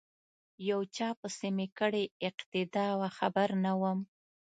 [0.69, 3.99] یو چا پسی می کړې اقتدا وه خبر نه وم